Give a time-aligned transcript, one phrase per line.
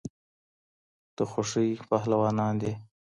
[1.15, 2.71] د خوښۍ پهلوانان دي